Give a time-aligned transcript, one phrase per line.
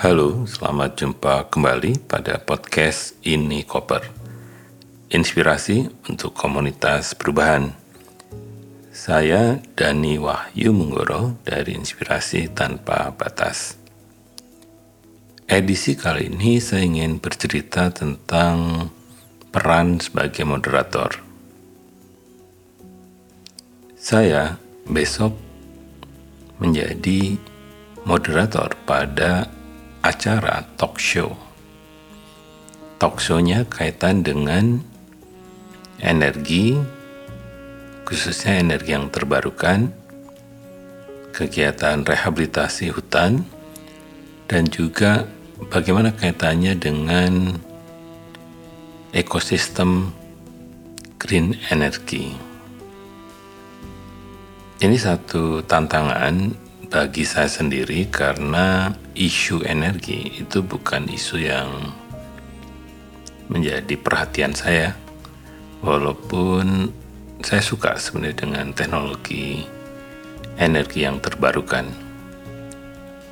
[0.00, 4.00] Halo, selamat jumpa kembali pada podcast Ini Koper.
[5.12, 7.76] Inspirasi untuk komunitas perubahan.
[8.96, 13.76] Saya Dani Wahyu Munggoro dari Inspirasi Tanpa Batas.
[15.44, 18.88] Edisi kali ini saya ingin bercerita tentang
[19.52, 21.20] peran sebagai moderator.
[24.00, 24.56] Saya
[24.88, 25.36] besok
[26.56, 27.36] menjadi
[28.08, 29.59] moderator pada
[30.00, 31.36] acara talk show.
[33.00, 34.80] Talk show-nya kaitan dengan
[36.00, 36.76] energi,
[38.04, 39.92] khususnya energi yang terbarukan,
[41.32, 43.44] kegiatan rehabilitasi hutan,
[44.48, 45.24] dan juga
[45.72, 47.56] bagaimana kaitannya dengan
[49.12, 50.12] ekosistem
[51.20, 52.36] green energy.
[54.80, 56.56] Ini satu tantangan
[56.90, 61.70] bagi saya sendiri karena isu energi itu bukan isu yang
[63.46, 64.98] menjadi perhatian saya.
[65.86, 66.90] Walaupun
[67.46, 69.62] saya suka sebenarnya dengan teknologi
[70.58, 71.86] energi yang terbarukan.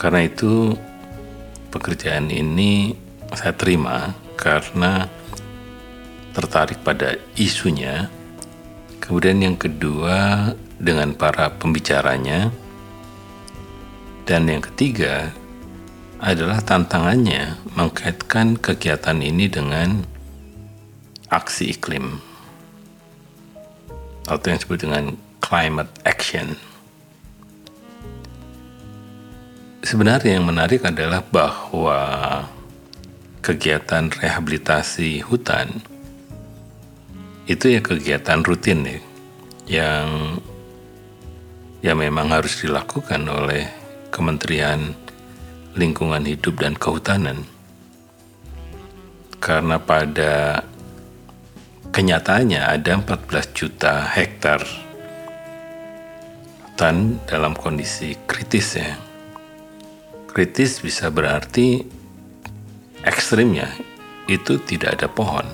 [0.00, 0.72] Karena itu
[1.68, 2.96] pekerjaan ini
[3.36, 5.12] saya terima karena
[6.32, 8.08] tertarik pada isunya.
[8.96, 10.50] Kemudian yang kedua
[10.80, 12.61] dengan para pembicaranya
[14.22, 15.34] dan yang ketiga
[16.22, 20.06] adalah tantangannya mengkaitkan kegiatan ini dengan
[21.34, 22.22] aksi iklim
[24.30, 25.04] atau yang disebut dengan
[25.42, 26.54] climate action.
[29.82, 32.00] Sebenarnya yang menarik adalah bahwa
[33.42, 35.82] kegiatan rehabilitasi hutan
[37.50, 38.98] itu ya kegiatan rutin ya
[39.66, 40.06] yang
[41.82, 43.81] ya memang harus dilakukan oleh
[44.12, 44.92] Kementerian
[45.72, 47.48] Lingkungan Hidup dan Kehutanan.
[49.40, 50.60] Karena pada
[51.88, 54.60] kenyataannya ada 14 juta hektar
[56.68, 59.00] hutan dalam kondisi kritis ya.
[60.28, 61.80] Kritis bisa berarti
[63.00, 63.72] ekstrimnya
[64.28, 65.48] itu tidak ada pohon.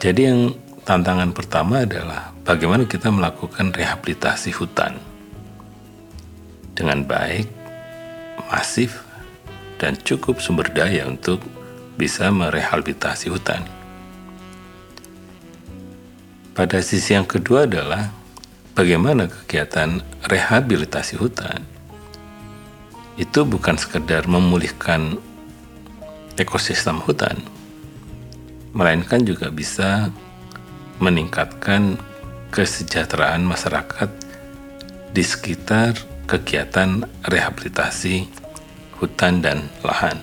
[0.00, 0.54] Jadi yang
[0.86, 5.09] tantangan pertama adalah bagaimana kita melakukan rehabilitasi hutan
[6.80, 7.44] dengan baik,
[8.48, 9.04] masif,
[9.76, 11.44] dan cukup sumber daya untuk
[12.00, 13.60] bisa merehabilitasi hutan.
[16.56, 18.08] Pada sisi yang kedua adalah
[18.72, 21.60] bagaimana kegiatan rehabilitasi hutan
[23.20, 25.20] itu bukan sekedar memulihkan
[26.40, 27.36] ekosistem hutan,
[28.72, 30.08] melainkan juga bisa
[30.96, 32.00] meningkatkan
[32.48, 34.08] kesejahteraan masyarakat
[35.12, 35.96] di sekitar
[36.30, 38.30] kegiatan rehabilitasi
[39.02, 40.22] hutan dan lahan.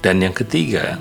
[0.00, 0.96] Dan yang ketiga,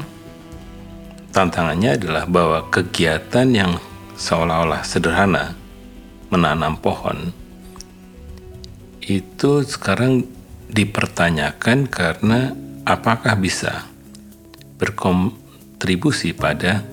[1.31, 3.71] tantangannya adalah bahwa kegiatan yang
[4.19, 5.55] seolah-olah sederhana,
[6.27, 7.31] menanam pohon,
[8.99, 10.27] itu sekarang
[10.67, 12.51] dipertanyakan karena
[12.83, 13.87] apakah bisa
[14.75, 16.83] berkontribusi pada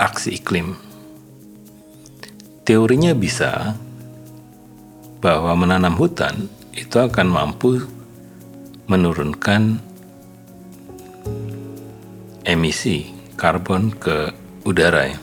[0.00, 0.80] aksi iklim.
[2.64, 3.76] Teorinya bisa,
[5.24, 7.80] bahwa menanam hutan itu akan mampu
[8.84, 9.80] menurunkan
[12.44, 13.08] emisi
[13.40, 14.36] karbon ke
[14.68, 15.18] udara ya.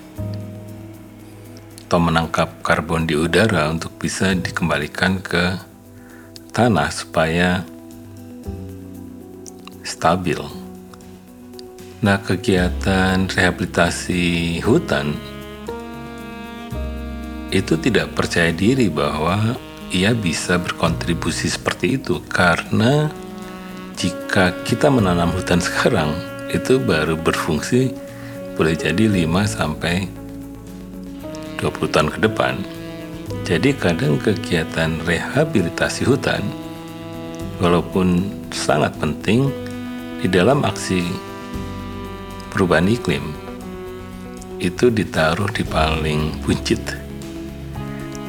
[1.85, 5.59] atau menangkap karbon di udara untuk bisa dikembalikan ke
[6.49, 7.61] tanah supaya
[9.83, 10.39] stabil.
[12.01, 15.13] Nah, kegiatan rehabilitasi hutan
[17.51, 19.59] itu tidak percaya diri bahwa
[19.91, 23.11] ia bisa berkontribusi seperti itu karena
[23.99, 26.15] jika kita menanam hutan sekarang
[26.51, 27.91] itu baru berfungsi
[28.55, 30.07] boleh jadi 5 sampai
[31.59, 32.55] 20 tahun ke depan.
[33.47, 36.43] Jadi kadang kegiatan rehabilitasi hutan
[37.63, 39.47] walaupun sangat penting
[40.19, 41.07] di dalam aksi
[42.51, 43.23] perubahan iklim
[44.61, 47.00] itu ditaruh di paling buncit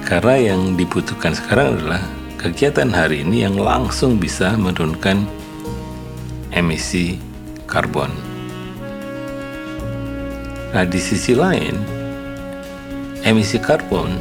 [0.03, 2.03] karena yang dibutuhkan sekarang adalah
[2.43, 5.23] kegiatan hari ini yang langsung bisa menurunkan
[6.51, 7.17] emisi
[7.71, 8.11] karbon.
[10.75, 11.79] Nah, di sisi lain,
[13.23, 14.19] emisi karbon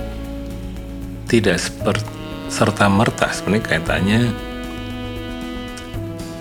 [1.25, 1.57] tidak
[2.51, 4.21] serta merta sebenarnya kaitannya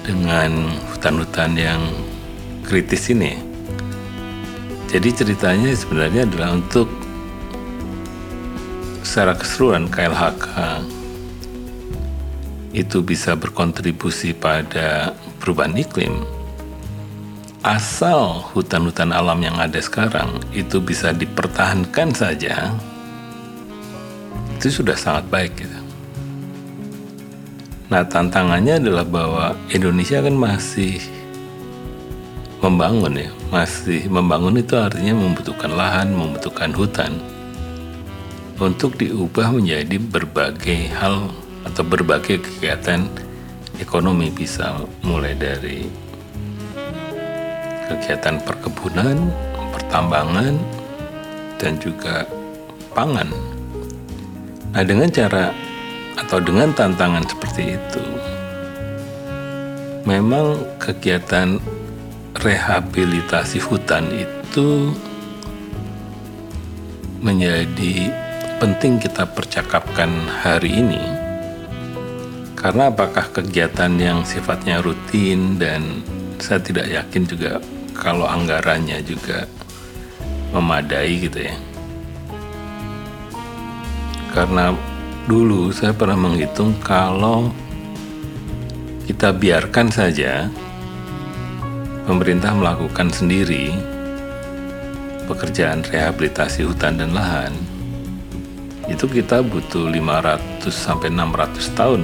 [0.05, 1.81] dengan hutan-hutan yang
[2.67, 3.41] kritis ini.
[4.91, 6.91] Jadi ceritanya sebenarnya adalah untuk
[9.11, 10.47] secara keseluruhan KLHK
[12.71, 16.23] itu bisa berkontribusi pada perubahan iklim,
[17.67, 22.71] asal hutan-hutan alam yang ada sekarang itu bisa dipertahankan saja,
[24.55, 25.59] itu sudah sangat baik.
[25.59, 25.81] Gitu.
[27.91, 31.03] Nah tantangannya adalah bahwa Indonesia kan masih
[32.63, 37.40] membangun ya, masih membangun itu artinya membutuhkan lahan, membutuhkan hutan
[38.61, 41.33] untuk diubah menjadi berbagai hal
[41.65, 43.09] atau berbagai kegiatan
[43.81, 45.89] ekonomi bisa mulai dari
[47.89, 49.33] kegiatan perkebunan,
[49.73, 50.61] pertambangan,
[51.57, 52.29] dan juga
[52.93, 53.33] pangan.
[54.77, 55.51] Nah, dengan cara
[56.21, 58.05] atau dengan tantangan seperti itu,
[60.05, 61.57] memang kegiatan
[62.37, 64.93] rehabilitasi hutan itu
[67.21, 68.30] menjadi
[68.61, 70.13] penting kita percakapkan
[70.45, 71.01] hari ini
[72.53, 76.05] karena apakah kegiatan yang sifatnya rutin dan
[76.37, 77.57] saya tidak yakin juga
[77.97, 79.49] kalau anggarannya juga
[80.53, 81.57] memadai gitu ya.
[84.37, 84.77] Karena
[85.25, 87.49] dulu saya pernah menghitung kalau
[89.09, 90.53] kita biarkan saja
[92.05, 93.73] pemerintah melakukan sendiri
[95.25, 97.80] pekerjaan rehabilitasi hutan dan lahan
[98.91, 102.03] itu kita butuh 500 sampai 600 tahun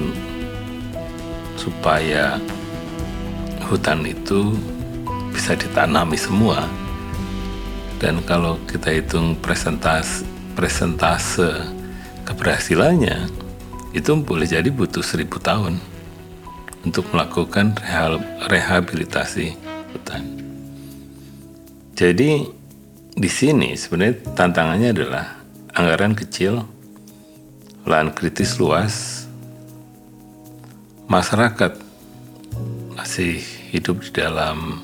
[1.58, 2.38] supaya
[3.66, 4.54] hutan itu
[5.34, 6.64] bisa ditanami semua.
[7.98, 10.22] Dan kalau kita hitung presentase,
[10.54, 11.50] presentase
[12.22, 13.26] keberhasilannya,
[13.96, 15.80] itu boleh jadi butuh seribu tahun
[16.84, 17.74] untuk melakukan
[18.46, 19.56] rehabilitasi
[19.96, 20.22] hutan.
[21.96, 22.44] Jadi
[23.16, 25.24] di sini sebenarnya tantangannya adalah
[25.72, 26.68] anggaran kecil,
[27.86, 29.24] lahan kritis luas,
[31.06, 31.78] masyarakat
[32.98, 33.38] masih
[33.70, 34.82] hidup di dalam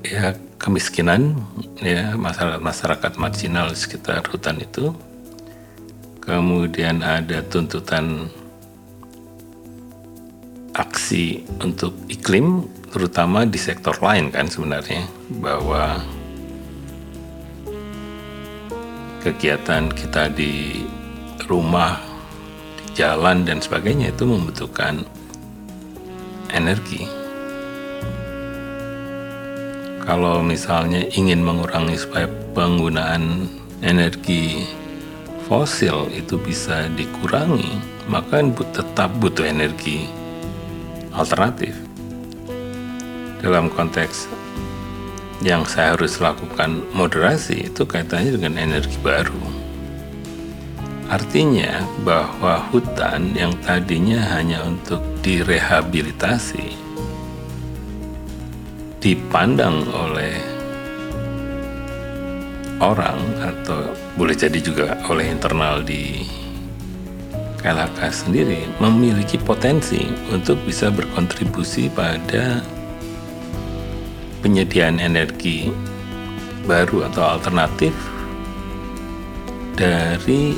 [0.00, 1.36] ya kemiskinan
[1.84, 4.96] ya masyarakat masyarakat marginal di sekitar hutan itu.
[6.24, 8.32] Kemudian ada tuntutan
[10.72, 15.04] aksi untuk iklim terutama di sektor lain kan sebenarnya
[15.36, 16.00] bahwa
[19.24, 20.84] kegiatan kita di
[21.48, 21.96] rumah
[22.92, 25.00] jalan dan sebagainya itu membutuhkan
[26.52, 27.08] energi.
[30.04, 33.48] Kalau misalnya ingin mengurangi supaya penggunaan
[33.80, 34.68] energi
[35.48, 38.44] fosil itu bisa dikurangi, maka
[38.76, 40.04] tetap butuh energi
[41.16, 41.72] alternatif.
[43.40, 44.28] Dalam konteks
[45.44, 49.44] yang saya harus lakukan moderasi itu kaitannya dengan energi baru.
[51.12, 56.80] Artinya bahwa hutan yang tadinya hanya untuk direhabilitasi
[59.04, 60.40] dipandang oleh
[62.80, 66.24] orang atau boleh jadi juga oleh internal di
[67.60, 72.64] KLHK sendiri memiliki potensi untuk bisa berkontribusi pada
[74.44, 75.72] penyediaan energi
[76.68, 77.96] baru atau alternatif
[79.72, 80.52] dari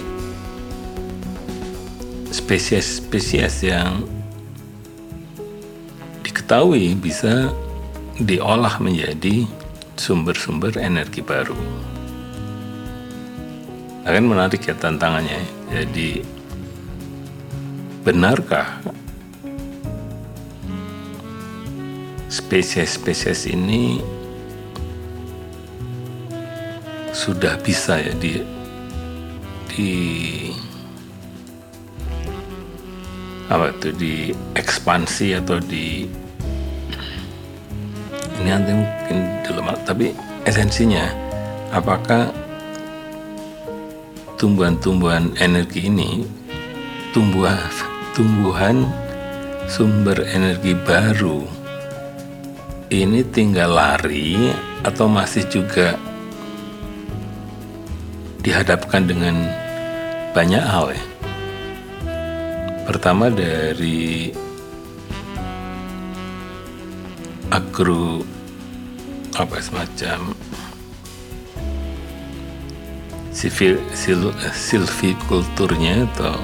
[2.34, 4.02] spesies-spesies yang
[6.26, 7.54] diketahui bisa
[8.18, 9.46] diolah menjadi
[9.94, 11.56] sumber-sumber energi baru.
[14.02, 15.46] Akan menarik ya tantangannya.
[15.70, 16.22] Jadi
[18.02, 18.82] benarkah
[22.26, 24.02] spesies-spesies ini
[27.16, 28.44] sudah bisa ya di
[29.72, 29.92] di
[33.46, 34.14] apa itu di
[34.58, 36.04] ekspansi atau di
[38.36, 40.12] ini nanti mungkin dalam tapi
[40.44, 41.08] esensinya
[41.70, 42.34] apakah
[44.36, 46.26] tumbuhan-tumbuhan energi ini
[47.16, 47.56] tumbuhan
[48.12, 48.84] tumbuhan
[49.70, 51.55] sumber energi baru
[52.86, 54.54] ini tinggal lari
[54.86, 55.98] atau masih juga
[58.46, 59.34] dihadapkan dengan
[60.30, 61.04] banyak hal ya?
[62.86, 64.30] Pertama dari
[67.50, 68.22] agro
[69.34, 70.30] apa semacam
[73.34, 76.38] sivil sil, silvikulturnya atau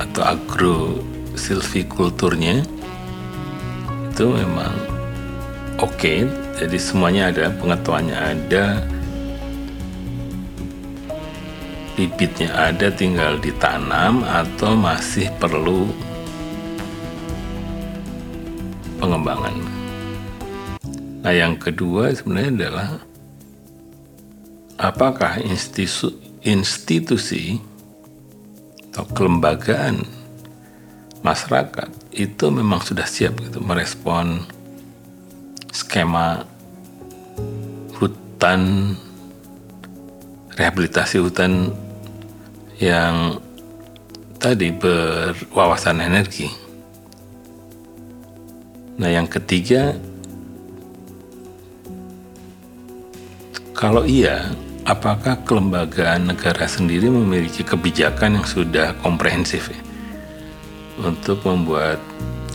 [0.00, 0.78] atau agro
[1.36, 2.64] silvikulturnya
[4.16, 4.72] itu memang
[5.76, 6.24] oke okay,
[6.56, 8.80] jadi semuanya ada pengetahuannya ada
[12.00, 15.92] bibitnya ada tinggal ditanam atau masih perlu
[18.96, 19.52] pengembangan.
[21.20, 22.88] Nah, yang kedua sebenarnya adalah
[24.80, 27.60] apakah institusi, institusi
[28.96, 30.08] atau kelembagaan
[31.20, 34.40] masyarakat itu memang sudah siap gitu merespon
[35.68, 36.48] skema
[38.00, 38.96] hutan
[40.56, 41.76] rehabilitasi hutan
[42.80, 43.36] yang
[44.40, 46.48] tadi berwawasan energi.
[48.96, 49.92] Nah, yang ketiga,
[53.76, 54.48] kalau iya,
[54.88, 59.80] apakah kelembagaan negara sendiri memiliki kebijakan yang sudah komprehensif ya,
[61.00, 62.00] untuk membuat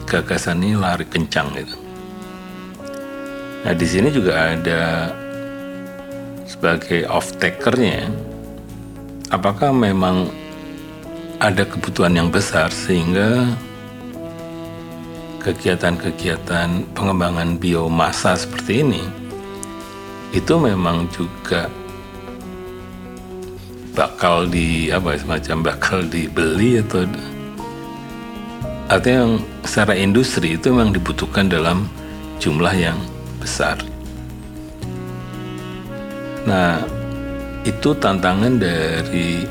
[0.09, 1.77] gagasan ini lari kencang gitu.
[3.61, 5.13] Nah, di sini juga ada
[6.49, 8.09] sebagai off takernya
[9.31, 10.27] apakah memang
[11.41, 13.49] ada kebutuhan yang besar sehingga
[15.41, 19.03] kegiatan-kegiatan pengembangan biomasa seperti ini
[20.37, 21.65] itu memang juga
[23.97, 27.09] bakal di apa semacam bakal dibeli atau
[28.91, 29.33] artinya yang
[29.63, 31.87] secara industri itu memang dibutuhkan dalam
[32.43, 32.99] jumlah yang
[33.39, 33.79] besar.
[36.43, 36.83] Nah,
[37.63, 39.47] itu tantangan dari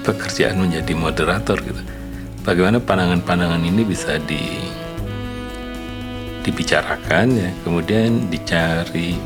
[0.00, 1.82] pekerjaan menjadi moderator gitu.
[2.48, 4.40] Bagaimana pandangan-pandangan ini bisa di
[6.42, 9.20] dibicarakan ya, kemudian dicari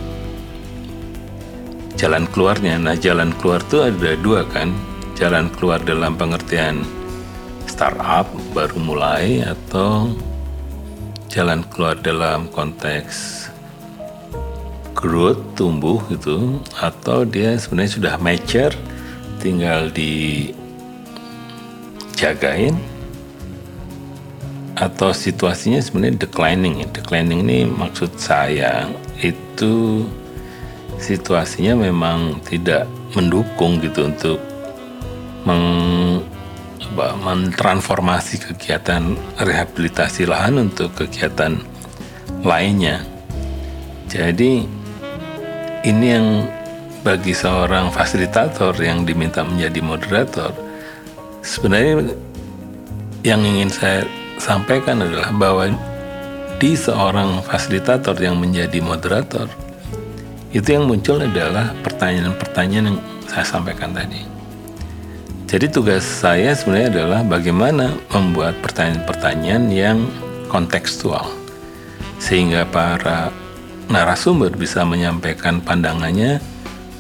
[1.95, 2.83] jalan keluarnya.
[2.83, 4.75] Nah, jalan keluar itu ada dua kan.
[5.17, 6.85] Jalan keluar dalam pengertian
[7.67, 10.15] startup baru mulai atau
[11.29, 13.47] jalan keluar dalam konteks
[14.97, 18.73] growth tumbuh gitu atau dia sebenarnya sudah mature
[19.45, 19.93] tinggal
[22.17, 22.73] dijagain
[24.77, 26.89] atau situasinya sebenarnya declining ya.
[26.93, 28.89] Declining ini maksud saya
[29.21, 30.05] itu
[31.01, 34.41] situasinya memang tidak mendukung gitu untuk
[35.49, 36.21] meng,
[36.97, 41.61] mentransformasi kegiatan rehabilitasi lahan untuk kegiatan
[42.47, 43.03] lainnya.
[44.07, 44.65] Jadi
[45.87, 46.47] ini yang
[47.07, 50.51] bagi seorang fasilitator yang diminta menjadi moderator
[51.47, 52.11] sebenarnya
[53.23, 54.03] yang ingin saya
[54.43, 55.71] sampaikan adalah bahwa
[56.59, 59.47] di seorang fasilitator yang menjadi moderator
[60.51, 64.36] itu yang muncul adalah pertanyaan-pertanyaan yang saya sampaikan tadi.
[65.47, 69.99] Jadi tugas saya sebenarnya adalah bagaimana membuat pertanyaan-pertanyaan yang
[70.51, 71.23] kontekstual
[72.19, 73.31] sehingga para
[73.87, 76.43] narasumber bisa menyampaikan pandangannya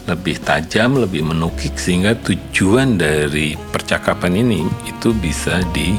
[0.07, 5.99] lebih tajam, lebih menukik sehingga tujuan dari percakapan ini itu bisa di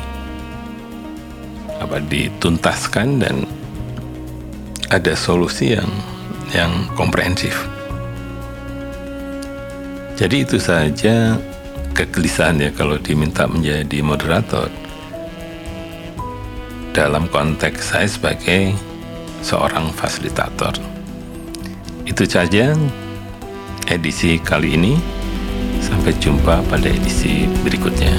[1.83, 3.43] apa dituntaskan dan
[4.87, 5.91] ada solusi yang
[6.55, 7.67] yang komprehensif.
[10.15, 11.35] Jadi itu saja
[11.97, 14.69] kegelisahan ya kalau diminta menjadi moderator
[16.93, 18.77] dalam konteks saya sebagai
[19.41, 20.77] seorang fasilitator.
[22.05, 22.77] Itu saja
[23.89, 24.93] edisi kali ini.
[25.77, 28.13] Sampai jumpa pada edisi berikutnya.